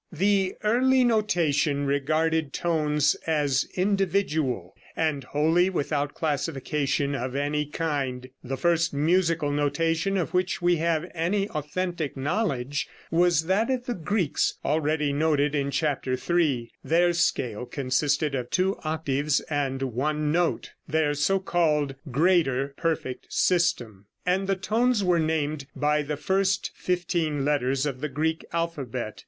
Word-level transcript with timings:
The 0.11 0.55
early 0.63 1.03
notation 1.03 1.85
regarded 1.85 2.53
tones 2.53 3.15
as 3.27 3.67
individual, 3.75 4.73
and 4.95 5.23
wholly 5.25 5.69
without 5.69 6.15
classification 6.15 7.13
of 7.13 7.35
any 7.35 7.67
kind. 7.67 8.27
The 8.43 8.57
first 8.57 8.95
musical 8.95 9.51
notation 9.51 10.17
of 10.17 10.33
which 10.33 10.59
we 10.59 10.77
have 10.77 11.05
any 11.13 11.47
authentic 11.49 12.17
knowledge 12.17 12.87
was 13.11 13.45
that 13.45 13.69
of 13.69 13.85
the 13.85 13.93
Greeks 13.93 14.55
already 14.65 15.13
noted 15.13 15.53
in 15.53 15.69
chapter 15.69 16.13
III. 16.17 16.71
Their 16.83 17.13
scale 17.13 17.67
consisted 17.67 18.33
of 18.33 18.49
two 18.49 18.79
octaves 18.83 19.39
and 19.51 19.83
one 19.83 20.31
note, 20.31 20.71
their 20.87 21.13
so 21.13 21.37
called 21.37 21.93
"greater 22.09 22.69
perfect 22.75 23.31
system," 23.31 24.07
and 24.25 24.47
the 24.47 24.55
tones 24.55 25.03
were 25.03 25.19
named 25.19 25.67
by 25.75 26.01
the 26.01 26.17
first 26.17 26.71
fifteen 26.73 27.45
letters 27.45 27.85
of 27.85 28.01
the 28.01 28.09
Greek 28.09 28.43
alphabet. 28.51 29.19